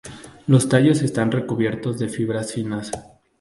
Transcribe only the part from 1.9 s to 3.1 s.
de fibras finas.